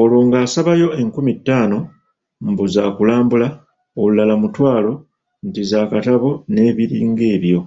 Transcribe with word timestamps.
Olwo 0.00 0.18
ng'asabayo 0.26 0.88
enkumi 1.00 1.32
ttaano, 1.38 1.78
mbu 2.50 2.64
za 2.74 2.82
kulambula, 2.96 3.48
olulala 4.00 4.34
mutwalo, 4.42 4.92
nti 5.46 5.62
za 5.70 5.80
katabo 5.90 6.30
n'ebiringa 6.52 7.24
ebyo. 7.36 7.60